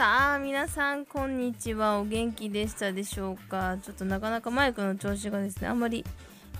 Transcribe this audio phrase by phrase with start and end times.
[0.00, 1.98] さあ皆さんこんにちは。
[2.00, 3.76] お元気でしたでしょうか？
[3.82, 6.06] ちょっとなかなかマイクの調子がですねあんまり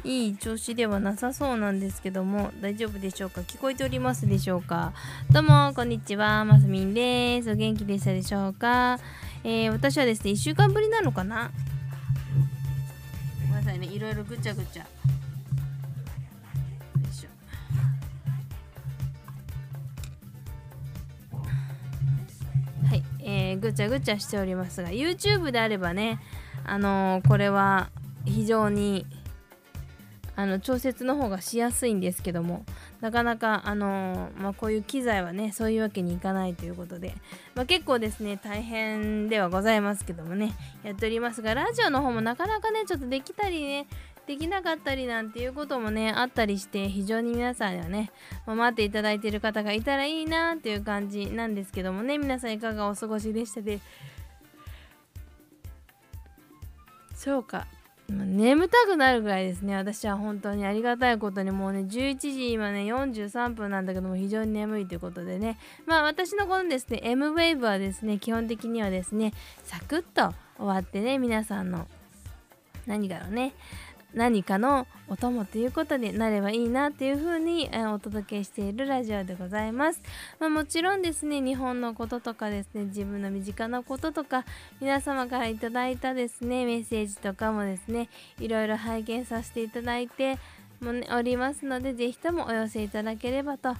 [0.04, 3.40] いい調子ではなさそうなんですけども大丈夫でしょうか？
[3.40, 4.92] 聞こえておりますでしょうか？
[5.32, 6.44] どうもこんにちは。
[6.44, 7.52] ますみんです。
[7.52, 8.98] お元気でしたでしょうか、
[9.42, 11.50] えー、私はですね1週間ぶりなのかな？
[13.48, 13.86] ごめんなさいね。
[13.86, 14.86] いろいろぐちゃぐちゃ。
[23.24, 26.20] えー、ぐちゃぐちゃしておりますが YouTube であればね
[26.64, 27.90] あのー、これは
[28.24, 29.06] 非常に
[30.36, 32.64] あの調節の方がしやすいんですけども
[33.02, 37.14] なかなかあのー、まあ、こういう機材はねそういうわけにいかないということで、
[37.54, 43.86] まあ、結構ですね大変ではございますけどもねやっておりますがラジオの方もなかなかねちょっとできたりね
[44.30, 48.12] できなかったりなんていうこともねあったりして非常に皆さんにはね、
[48.46, 52.16] まあ、待っていただいている方がいたらいいなっていう感じなんですけどもね。
[52.16, 53.80] 皆さんいかがお過ごしでしたで？
[57.16, 57.66] そうか。
[58.08, 59.74] 眠たくなるぐらいですね。
[59.74, 61.50] 私は本当にありがたいことに。
[61.50, 65.58] もうね11時今ね43分なんだけども非常に眠いということでね。
[65.86, 69.32] まあ私のこのですね M ウェーブはですね基本的にはですね
[69.64, 71.88] サクッと終わってね皆さんの
[72.86, 73.54] 何だろうね
[74.14, 80.02] 何かのお供ということになればいいなっていうふうに、えお届けしているラジオでございます、
[80.40, 84.44] まあ、もちろんですね日本のこととかですね自分の身近なこととか
[84.80, 88.08] 皆様からいただいたですねメッセージとかもですね
[88.40, 90.38] いろいろ拝見させていただいて
[90.80, 93.74] も、ね、おりますので是非ともお寄せいただければと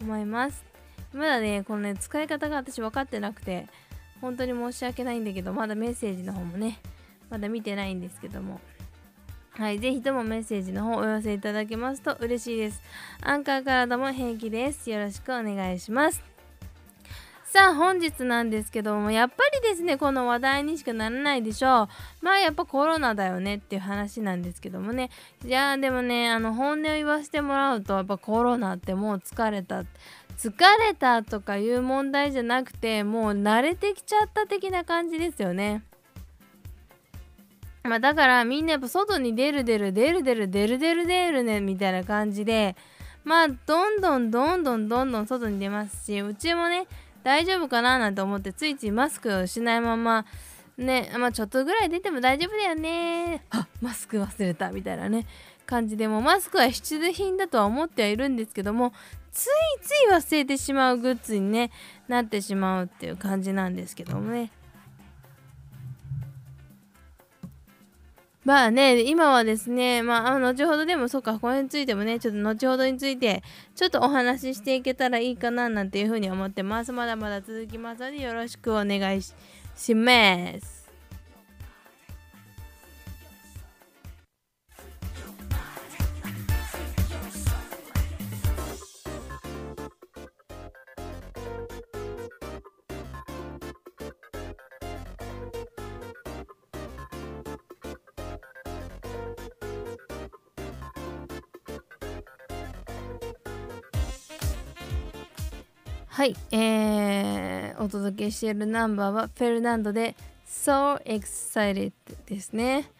[0.00, 0.64] 思います。
[1.12, 3.66] まだねこのね使い方が私分かってなくて
[4.20, 6.80] 本当に申し訳ないんだけどまだメッセージの方もね
[7.30, 8.60] まだ見てないんですけども。
[9.58, 12.82] はい、ぜひともメッセージの方お寄せいただけますと嬉しいです。
[13.22, 14.90] アンカーからでも平気です。
[14.90, 16.36] よろしくお願いします。
[17.56, 21.88] さあ本日なんですけどもやっぱりですねこの話題にしかならないでしょう
[22.20, 25.08] まあやっぱコロナだよねっていう話なんですけどもね
[25.42, 29.84] じゃあでもねあの本音を言わせてもらうとやっぱコロナってもう疲れた
[30.36, 30.52] 疲
[30.86, 35.82] れたとかいう問題じゃなくてもう慣れてきちゃった的な感じですよね
[37.86, 42.76] まあだからみんなやっぱ外に出る出る出る出る出る出る出るねみたいな感じで
[43.24, 46.86] まあどんどんどんどんどんどん外に出ますしうちもね
[47.22, 50.24] 大丈夫かななんて思ってついついマスクをしないまま
[50.78, 53.42] ねまあちょっとぐらい出ても大丈夫だよね。
[53.50, 55.26] あマスク忘れたみたいなね
[55.66, 58.92] 感じでもマスクは必需品だとは思ってはいるんですけども
[59.32, 59.48] つい
[59.82, 61.72] つい忘れてしまうグッズにね
[62.06, 64.50] なってしまうっていう感じなんですけどもね。
[68.46, 73.42] まあね、今はですね、まあ、後ほどでも、そうか、これについてもね、ちょっと後ほどについて、
[73.74, 76.92] ちょっとお話ししていけたらいいかな、なんていうふうに思ってます。
[76.92, 80.75] まだまだ続きますので、よろしくお願いします。
[106.16, 110.16] はい、えー、お届けしているナンバーはフェルナンドで
[110.48, 111.92] So Excited
[112.24, 112.90] ですね。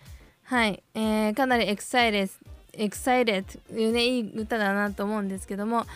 [0.43, 2.29] はい、えー、かなり Excited,
[2.75, 5.87] Excited というね、いい歌だなと思うんですけども、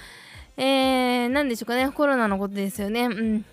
[0.57, 3.05] えー、何でしょうかね、コロナのことですよね。
[3.05, 3.45] うん。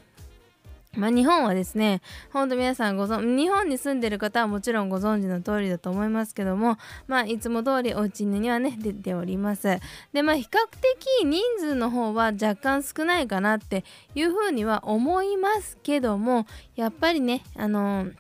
[0.98, 2.02] まあ、日本はですね、
[2.34, 6.78] ほんと皆さんご存、日本に住んでる方はもちろんご存知の通りだと思いますけども、
[7.08, 9.80] まあ、いつも通りお家にはね、出ております。
[10.12, 13.86] で、まあ、比較的人数の方は若干少ないかなって
[14.16, 18.14] いうふうには思いますけども、やっぱりね、あのー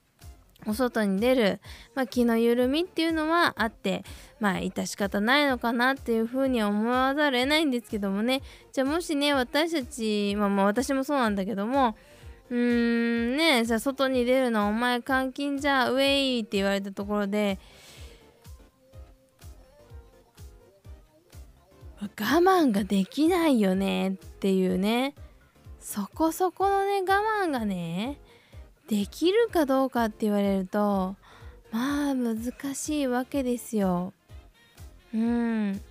[0.66, 1.62] お外に出る、
[1.96, 4.04] まあ、気の緩みっていうのはあって
[4.40, 8.42] まあ致し方ないのかなっていうふうには思わざるを得ないんですけどもね
[8.74, 11.96] じゃあもしね私たち、まあ、まあ私もそうなんだけども
[12.50, 17.60] うーんねさ外に出るのお前監禁じゃウェイって言われたところで
[22.00, 25.14] 我慢ができないよねっていうね
[25.80, 28.20] そこそこのね我慢がね
[28.88, 31.16] できるかどうかって言われると
[31.72, 34.14] まあ難しいわけですよ。
[35.14, 35.82] うん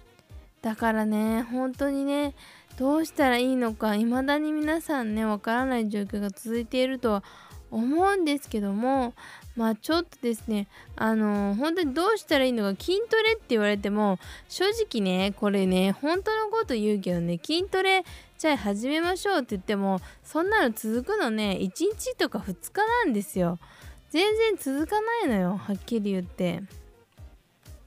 [0.62, 2.35] だからね本当にね
[2.76, 7.25] どうしたらいいのか未だに皆さんねわからない状況が続いているとは
[7.70, 9.14] 思うんですけども
[9.56, 14.19] まあちょっとですねあのー、本当にどうしたらいいのか筋トレって言われても
[14.49, 18.05] 正直ねこれね本当のこと言うけどね筋トレ
[18.38, 23.58] じゃあ始めましょうって言ってもそんなの続くのね1日とか2日なんですよ。
[24.11, 26.62] 全然続かないのよはっきり言って。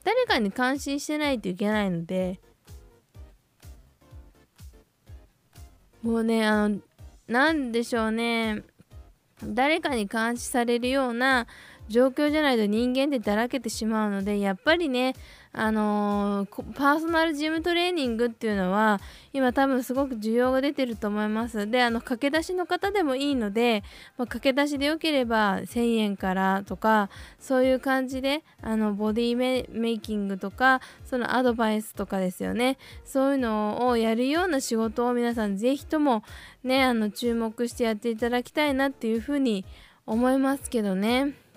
[0.03, 2.39] 誰かに感心してないといけないので
[6.01, 6.79] もうねあの
[7.27, 8.63] 何でしょうね。
[9.43, 11.47] 誰かに監視されるような
[11.87, 15.15] 状況じゃないと人間ってだらけてしまうのでやっぱりね
[15.51, 18.99] あのー、パーソナルジムトレーニングっていうのは
[19.33, 23.83] 今多分すごく需要が出てると思いますであの駆け出しの方でもいいので、
[24.17, 27.09] まあ、駆け出しでよければ1000円からとか
[27.39, 36.23] そういう感じであのボディメイキングとかそのアドバイスとかですよねそういうのをやるような仕事を皆さん是非とも
[36.63, 39.65] ねあの注目してやっていただきたいなっていうふうに
[40.05, 41.48] 思いますけどね。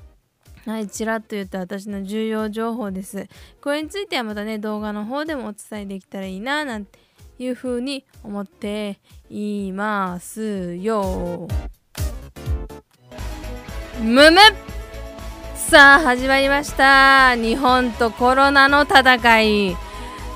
[0.65, 3.27] はい、ちらっと言った私の重要情報です。
[3.61, 7.01] これについてはまたね、動画の方でもお伝えできたらいいな、なんて
[7.39, 11.49] いうふうに思っていますよ。
[14.01, 14.39] むむ
[15.55, 17.35] さあ、始まりました。
[17.35, 19.77] 日本とコロナの戦い。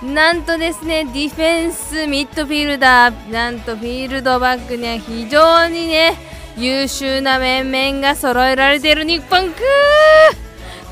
[0.03, 6.17] なんとですね、ディフェンス、ミッドフィールダー、なんとフィールドバックには非常にね、
[6.57, 9.57] 優秀な面々が揃えられている日本く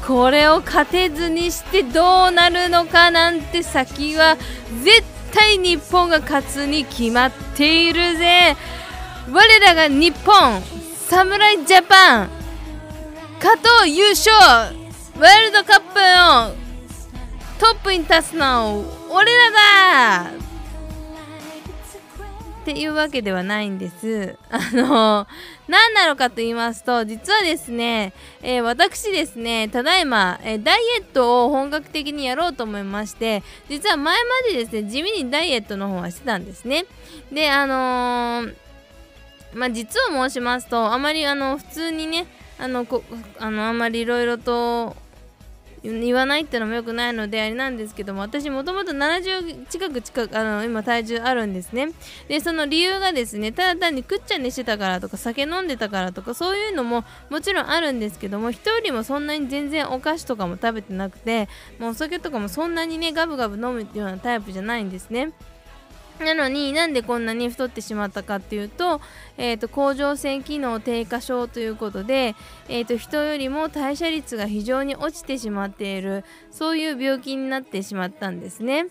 [0.06, 4.37] これを勝てずにしてどうなるのかなんて先は
[4.82, 5.02] 絶
[5.32, 8.56] 対日本が勝つに決まっているぜ。
[9.32, 10.61] 我らが日本
[11.08, 12.28] 侍ジャパン
[13.40, 16.55] 加藤優勝ワールドカップの
[17.58, 19.50] トップに立つのは俺ら
[20.25, 20.31] だ。
[22.62, 24.38] っていうわけではないんです。
[24.50, 25.26] あの
[25.69, 28.12] 何なのかと言いますと実はですね、
[28.43, 36.84] えー、私ですねただいま、えー、ダイエットを本格的にやろうと思いまして実は前までですね地味にダイエットの方はしてたんですね。
[37.32, 38.55] であのー、
[39.55, 42.26] まあ実を申しますとあまりあの普通にね
[42.58, 43.02] あのこ
[43.38, 44.96] あのあんまりいろいろと
[45.85, 51.93] 言わないってのもよくないのであれなんですけども私もともと70近く近くあの今体重あるんですね。
[52.27, 61.49] でその理由がですねただ単にくっちゃにしてたからとか酒飲んでたからとかそういうのももちろんあるんですけども人よりもそんなに全然お菓子とかも食べてなくて
[61.79, 65.33] もうお酒とかもそんなにねガブガブ飲むようなタイプじゃないんですね。
[66.20, 69.00] なのになんでこんなに太ってしまったかっていうと,、
[69.37, 72.34] えーと、甲状腺機能低下症ということで、
[72.69, 78.87] えーと、人よりも代謝率が非常に落ちてしまっているそういう病気になってしまったんですね。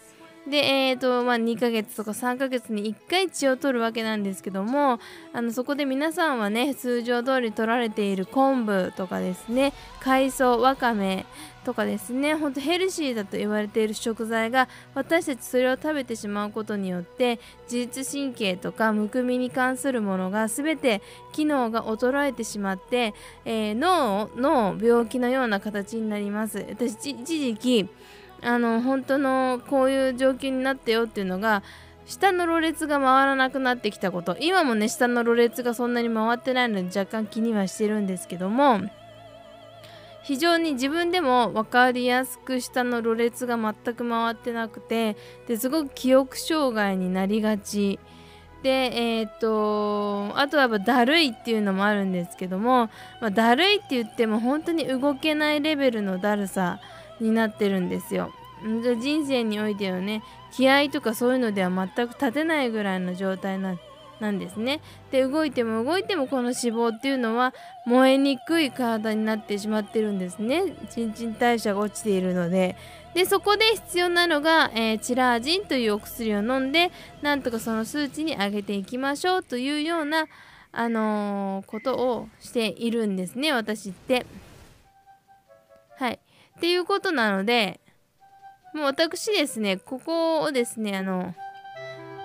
[0.48, 5.00] で、えーとまあ、2ヶ月とか3ヶ月に1回血を取るわけなんですけども
[5.31, 11.25] あのそこで皆さんはね通常通り取られている昆布とかですね海藻わかめ
[11.63, 17.40] とかですねほんとヘルシーだと言われている食材が私たちそれを食べてしまうことによって
[17.71, 23.14] 自律神経とかむくみに関するものが全て機能が衰えてしまって、
[23.45, 26.66] えー、脳の病気のような形になります。
[26.69, 27.90] 私一時期
[28.44, 31.64] あの本当のこういう状況になったよっていうのが
[32.06, 34.35] 下のろれつが回らなくなってきたこと。
[34.40, 38.81] 今もね下のろれつがそんなに回ってないので若干気にはしてるんですけども
[40.23, 48.00] 非常に自分でも分かりやすく下のろれつが全く回ってなくてですごく記憶障害になりがち。
[48.64, 56.80] でえっ、とあとはやっぱだるいっていうのもあるんですけども、まあ、だるいって言っても本当に動けないレベルのだるさ
[57.23, 58.31] になってるんですよ。
[58.99, 63.75] 人生においてはね気合とかそういうのでは全く立てないぐらいの状態な
[64.31, 64.81] んですね。
[65.11, 67.53] で動いても動いてもこの脂肪っていうのは
[67.85, 70.75] 燃えにくい体になってしまってるんですね。
[70.89, 72.75] 新陳代謝が落ちているので。
[73.13, 80.25] でそこで必要なのが、えー、チラージンというお薬を飲んでなんとかその数値に上げていきましょうというような、
[80.71, 84.25] あのー、ことをしているんですね私って。
[86.57, 87.80] っていうことなので
[88.74, 91.33] もう私ですねここをですねあの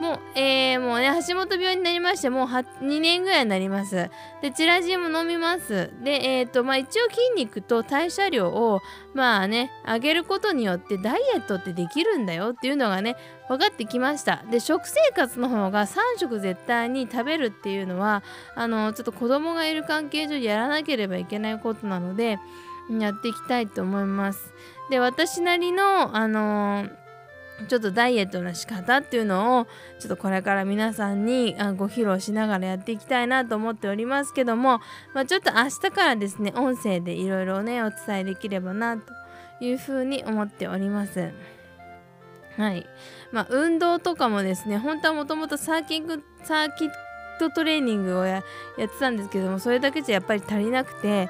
[0.00, 4.10] もう、えー、もうね、橋本病になりまして、もう2年ぐらいになります。
[4.40, 5.90] で、チラジンも飲みます。
[6.04, 8.80] で、えっ、ー、と、まあ一応筋肉と代謝量を、
[9.14, 13.16] まあね、上げることによってダイエットってできるんだよっていうのがね、
[13.48, 14.44] 分かってきました。
[14.50, 18.22] で、食生活の方が3食絶対に食べるっていうのは、
[18.54, 22.38] あの、ちょっと子供がいる関係上やらなければいけないことなので、
[22.90, 24.52] やっていきたいと思います。
[24.90, 27.08] で、私なりの、あのー
[27.66, 29.66] ちょっとダイエットの仕方っていうのを
[29.98, 34.80] ちょっとこれから皆さんにご披露しながらやっていきたいなと思っておりますけども、
[35.12, 39.12] まあ、ちょっと明日からですね音声でいろいろねお伝えできればなと
[39.60, 41.32] いうふうに思っております。
[42.56, 42.86] はい。
[43.32, 46.90] まあ運動とかもですね本当はもともとサーキングサーキッ
[47.40, 48.42] トトレーニングをやっ
[48.76, 51.28] てたんですけどもそれだけじゃやっぱり足りなくて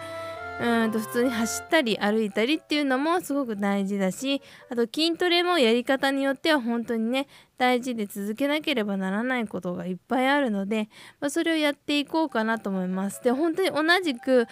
[0.60, 10.88] うんと普通に走ったり歩いたりっていうのもすごく大事だしあと筋トレもやり方によっては本当にね大事で続けなければならないことがいっぱいあるので、
[11.20, 13.22] まあ、それをやっていこうかなと思います。
[13.22, 14.46] で本当に同じく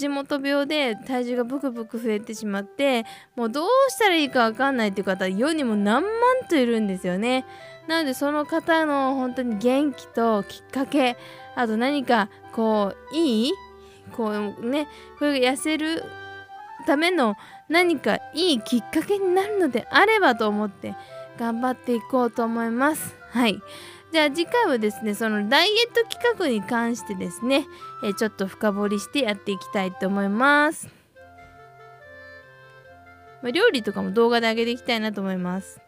[0.00, 3.04] 橋本病で体重がブクブク増えてしまって
[3.36, 6.10] もうどうしたらいいか分かんないっていう方世にも何万
[6.48, 7.44] といるんですよね。
[7.88, 11.16] なのでその方の本当に元気ときっかけ
[11.56, 13.52] あと何かこういい
[14.12, 14.88] こうね
[15.18, 16.04] これが痩せる
[16.86, 17.36] ための
[17.68, 20.94] 何かいいきっかけになるのであればと思って
[21.38, 23.14] 頑張っていこうと思います。
[23.30, 23.60] はい。
[24.12, 27.66] じゃあ次回はですね、そのダイエット企画に関してですね、
[28.04, 30.88] えちょっと深掘りしてやっていきたいと思います。
[33.42, 35.81] ま、料理とかも動画で上げていきたいなと思います。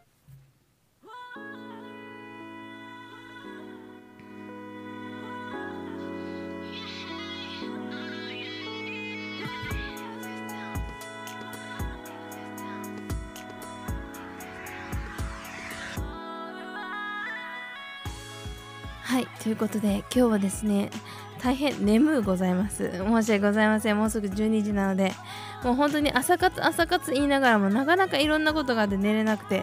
[19.14, 20.90] はいということで今日はですね
[21.40, 22.90] 大変眠うございます。
[22.90, 23.96] 申し訳ございません。
[23.96, 25.12] もうすぐ12時なので
[25.62, 29.62] もう本当に朝活朝活言いながらもなかなかいろんなことがあって寝れなくて、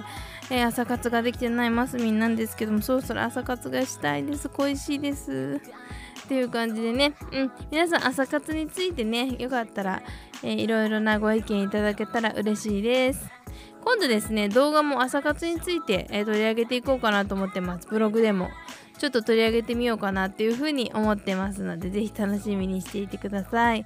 [0.50, 4.48] えー、朝活ができてないマスミンなんですけどもそろそろ朝活がしたいです。
[4.48, 5.60] 恋しいです。
[6.24, 10.01] っていう感じでね、うん、皆さん朝活についてねよかったら、
[10.43, 13.29] えー、いろいろなご意見いただけたら嬉しいです。
[13.84, 17.88] 今度ですね動画も朝活について、えー、取り上げていこうかなと思ってます。
[17.89, 18.50] ブログでも。
[19.01, 23.84] ちょっと取り上げてみようかなっていうふうに思ってますので是非楽しみにしていてください。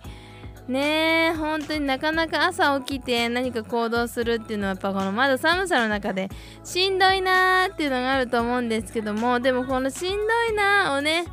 [0.67, 6.29] ねえ本当になかなか朝起きて何か行動するっていうのはやっぱこのまだ寒さの中で
[6.65, 10.17] しんどいなーっていうのがあると思うんですけどもでもこのしんど
[10.51, 11.23] いなーをね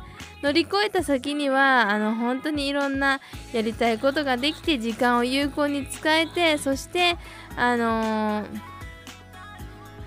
[0.43, 3.19] 乗り越えた先にはあの本当にいろんな
[3.51, 7.17] やりたいことができて時間を有効に使えてそして
[7.57, 8.73] あのー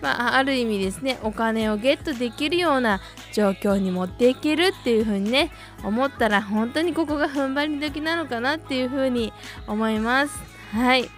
[0.01, 3.01] まあ、ある意味ですねお金をゲットできるような
[3.37, 5.51] 状況に持っていけるっていう風にね
[5.85, 9.31] 思ったら本当にここが踏ん張り時なのかなっていう風に
[9.67, 10.39] 思います。
[10.73, 11.11] はい。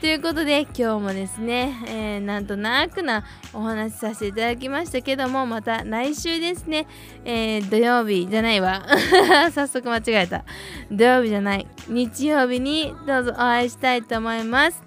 [0.00, 6.88] ということで今日もですね、えー、なんとなくなお話しさせていただきましたけどもまた来週ですね、
[7.24, 8.84] えー、土曜日じゃないわ。
[9.54, 10.44] 早速間違えた。
[10.90, 11.68] 土曜日じゃない。
[11.86, 14.82] 日曜日にどうぞお会いしたいと思います。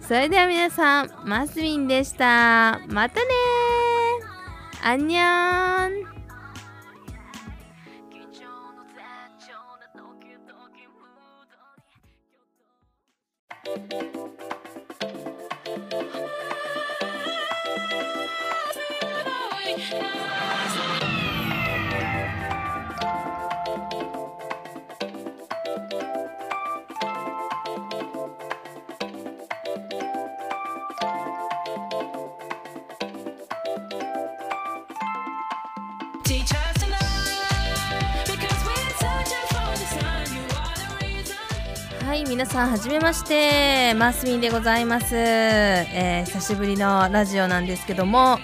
[0.00, 2.80] それでは皆さん、マスミンでした。
[2.86, 3.26] またね
[4.84, 6.11] アンニョン。
[13.72, 13.78] は
[42.42, 43.94] 皆さんはじめまして。
[43.94, 48.40] マスミンでございます、えー、久しぶりのラジオなんですけども。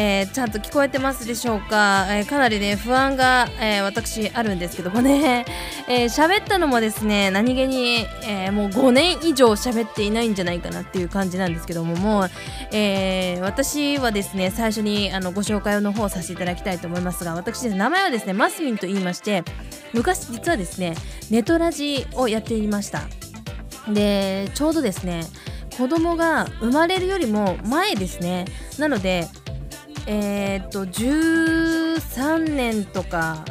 [0.00, 5.44] えー、ちゃんと聞こえてますでしょうか、えー、かなりね不安が、えー、私あるんですけどもね。
[5.90, 12.30] え喋ったのもですね何気に、えもう5年以上喋っていないんじゃないかなっていう感じなんですけどももう、
[12.70, 19.42] え私はですね最初にあのご紹介の方させていただきたいと思いますが私名前はですねマスミンと言いまして
[19.94, 20.94] 昔実はですね
[21.30, 23.02] ネトラジをやっていました。
[23.88, 25.24] でちょうどですね
[25.78, 28.46] 子供が生まれるよりも前ですね。
[28.78, 29.28] なので
[30.06, 33.44] えー、っと13年とか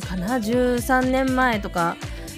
[0.00, 1.96] かな？13年前とか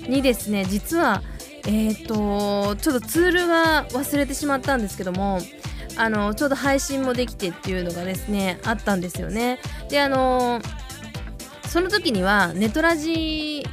[0.08, 1.22] にですね実は
[1.66, 5.40] えー、っとちょっとツールが忘れてしまったんですけども
[5.96, 9.58] あのちょうど配信もできてっていうのがですねあったんですよね。
[9.88, 10.60] であの
[11.68, 13.64] その時にはネトラジ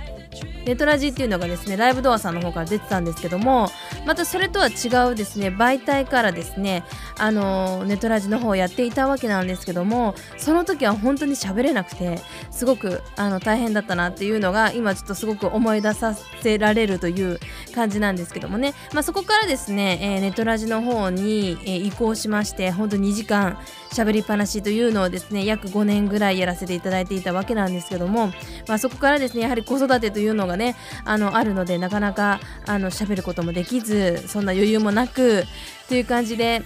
[0.65, 3.69] ネトラジっていうのがですねライブドアさんの方から出てたんですけども
[4.05, 6.83] またそれとは違うですね媒体からですね
[7.17, 12.19] あのネトラジの方をやっていたわけなんですけどもその時は本当に喋れなくて
[12.51, 17.39] すごくあの大変だったなっていうのが今ちょっとすごく思い出させられるという
[17.73, 23.57] 感じなんですけどもね、まあ、そこからですね、えー、ネトラジの方に、え、移行しまして本当2時間
[23.91, 28.27] 喋りっぱなしというのをですね約5年ぐらいやらせていただいていたわけなんですけども、
[28.67, 35.43] まあ、そこからですねやはり子育てというのがねあのあるのでなかなかあの喋ることもできずそんな余裕もなく
[35.87, 36.63] という感じで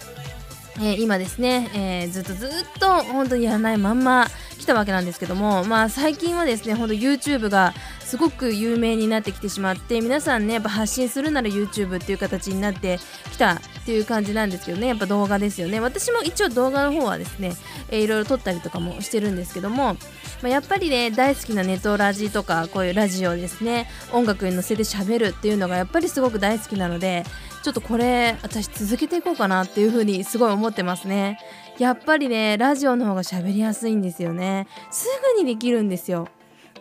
[0.79, 4.27] えー、今ですね、えー、ずっとずっと本当にやらないまんま
[4.59, 12.99] 来たわけなんですけども、まあ、最近はですね本当 YouTube がすごく有名になってきてしまって皆さんねやっぱ発信するなら YouTube っていう形になって
[13.31, 14.87] きたっていう感じなんですけどね。
[14.87, 15.79] やっぱ動画ですよね。
[15.79, 17.53] 私も一応動画の方はですね、
[17.89, 19.99] えー、いろいろ撮ったりとかもしてるんですけども、ま
[20.43, 23.89] あ、やっぱりね大好きなネトラジとかこういうラジオですね。
[24.11, 27.23] 音楽に乗せて喋るっていうのがやっぱりすごく大好きなので
[27.63, 31.39] ちょっとこれ私続けていこうかなっていう風にすごい思ってますね。
[31.77, 34.67] やっぱりねラジオの方が喋りやすいんですよね。
[34.91, 36.27] すぐにできるんですよ。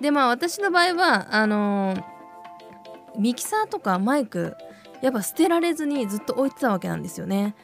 [0.00, 4.56] でまあ私の場合はあのー、ミキサーとかマイク
[5.02, 7.54] やっぱ捨てられずにずっと置いてたわけなんですよね。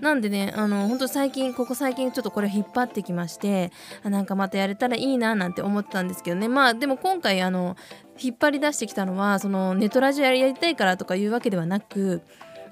[0.00, 3.70] なんでねあの本当最近ここ最近ちょっとこれ引っ張ってきまして
[4.02, 6.48] あなんかまたやれたらいいななんて思ってたんですけどね。
[6.48, 7.76] まあでも今回あの
[8.20, 12.22] 引っ張り出してきたのはそのネトラジオやりたいからとかいうわけではなく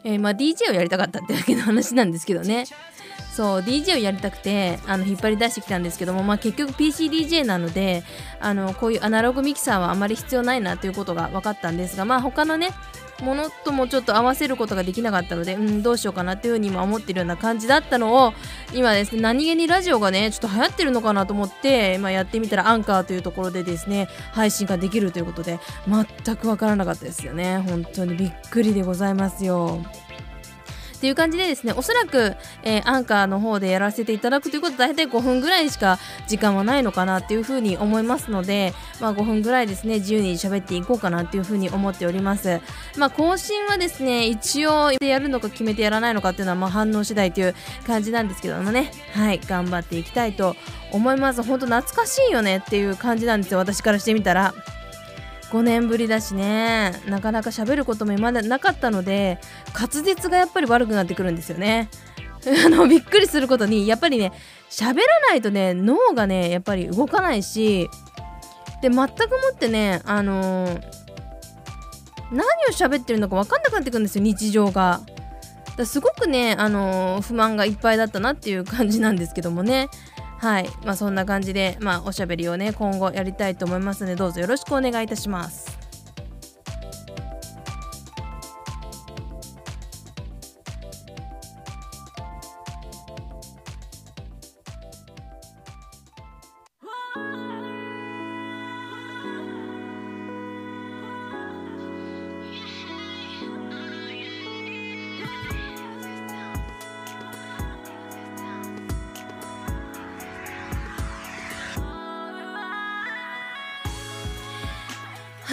[0.04, 2.64] えー、まあ、DJ をやりたかったってだけの話なんですけどね。
[3.32, 8.02] そう DJ をやりたくてあの引っ張り出してきたんですけども、まあ、結局 PCDJ なので
[8.40, 12.70] あのこういうアナログミキサーはあまり必要ないなということが分かったんですがまあ他のね
[13.22, 18.32] ものともちょっと合わせることができなかったので、うん、どうしようかなっていうふうに今思ってるような感じだったのを
[18.72, 29.80] 今ですね何気にラジオがねちょっと流行ってるのかなと思って、今、やってみたらアンカーというところでですね配信ができるということで全くわからなかったですよね本当にびっくりでございますよ。
[31.00, 35.98] っていう感じでですねおそらく、えー、アンカーの方でやらせていただくということで大体5分ぐらいしか
[36.28, 42.60] 時間はないのかなっていうふうに思いますので、まあ、5分ぐらいですね自由に喋っていこうかなっていうふうに思っております。
[42.98, 47.54] まあ更新はですね一応やるのか決めてやらないのかっていうのはまあ反応次第という
[47.86, 48.92] 感じなんですけどもね。
[49.14, 50.54] はい頑張っていきたいと
[50.92, 51.42] 思います。
[51.42, 54.52] 本当懐かしいよねっていう感じなんですよ私からしてみたら。
[55.50, 56.92] 5年ぶりだしね。
[57.06, 59.38] なかなか喋ることも今までなかったので
[59.74, 61.88] 滑舌がやっぱり悪くなってくるんですよね。
[62.64, 64.32] あのびっくりすることにやっぱりね
[64.70, 67.90] 喋らないとね脳がねやっぱり動かないし
[68.80, 69.06] で全くも
[69.52, 70.80] ってねあのー、
[72.32, 75.00] 何を喋ってるのか分かんなくなってくるんですよ日常が。
[75.76, 79.88] だすごくね、あのー、不満がいっぱいだったなっていう感じなんですけどもね。
[80.40, 85.79] はいまあそんな感じで、まあ、おしゃべりをね今後やりたいと思いますのでどうぞよろしくお願いいたします。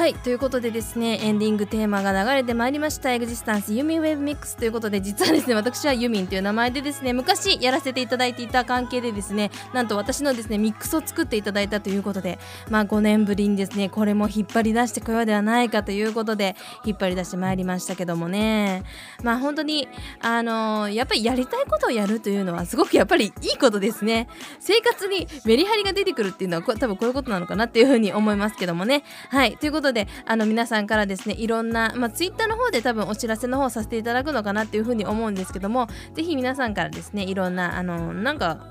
[0.07, 0.15] はい。
[0.15, 3.11] ということでですねエンディングテーマが流れてまいりました。
[3.11, 12.39] エグジスタンスユミンウェブミックスということで実はですね私はユミンという名前でですね昔やらせていただいていた関係でですねなんと私のですねミックスを作っていただいたということで
[12.69, 18.83] まあ5年ぶりにですねこれも引っ張り出してこようではないかということで引っ張り出してまいりましたけどもね。
[19.23, 19.89] まあ本当に
[20.21, 24.29] あのー、やっぱりやりたいことをやるというのはすごくやっぱりいいことですね。
[24.61, 29.03] 生活にメリハリが出てくるっていうのは多分こういうことなのかなっていうふうに思いますけどもね。
[29.31, 29.57] はい。
[29.57, 38.67] ということことであの皆さんからですねいろんな、まあ、ツイッターの方で多分お知らせの方させていただくのかなっていうふうに思うんですけどもぜひ皆さんからですねいろんなあのなんか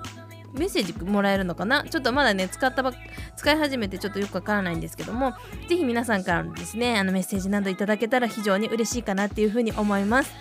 [0.53, 1.85] メッセージもらえるのかな？
[1.85, 2.93] ちょっとまだね使ったば
[3.37, 5.35] 使い始めてちょっとよくわからないんですけども
[5.69, 10.33] ぜひ皆さんからのですねあのメッセージなどいただけたら非常に嬉しいかなっていうふうに思います。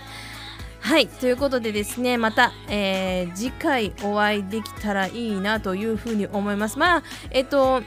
[0.79, 6.77] はいということでですねまた、えー、次回お会いできたらいいなというふうに思います。
[6.77, 7.81] まあえっと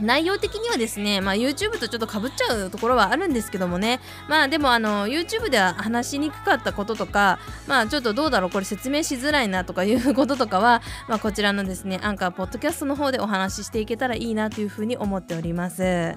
[0.00, 4.00] 内容的にはですね、まあ、YouTube とちょっとかぶっちゃうところはあるんですけどもね。
[4.28, 16.16] まあでもあの YouTube では話しにくかったこととかまあちょっとどうだろうこれ説明しづらいなとかいうこととかは、まあ、こちらのですねアンカーポッドキャストの方でお話ししていけたらいいなというふうに思っております。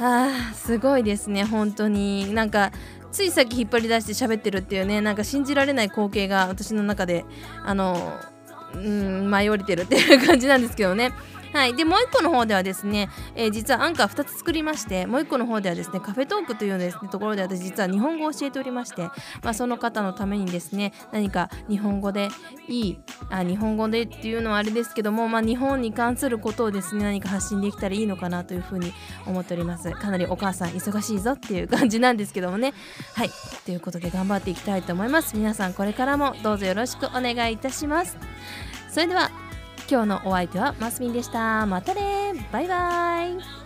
[0.00, 2.32] ーすごいですね本当に。
[2.32, 2.72] なんか
[3.10, 7.24] つい先引っ張り出して喋ってるっていうねなんか信じられない光景が私の中で
[7.64, 8.12] あの
[8.74, 11.12] うん舞い降りてるっていう感じなんですけどね。
[11.52, 19.02] はい、でもう1個の方ではですね、えー、実はアンカー2つ作りましてもう1個の方ではですねカフェトークというです、ね、ところで私実は日本語を教えておりまして、
[19.42, 22.28] まあ、その方のためにですね何か日本語で
[22.68, 22.98] いい
[23.30, 28.92] あ日本語でっていうのはあれですけども、まあ、日本に関することをですね何か発信できたらいいのかなというふうに
[29.26, 29.90] 思っております。
[29.90, 32.74] かなりお母さん忙しいぞっていう感じなんですけどもね。
[33.14, 33.30] はい。
[33.64, 35.36] ということで頑張っていきたいと思います。
[35.36, 38.16] 皆さんこれからもどうぞよろしくお願いいたします。
[38.90, 39.30] それでは
[39.90, 41.64] 今日のお相手はマスミンでした。
[41.64, 42.46] またね。
[42.52, 43.57] バイバイ。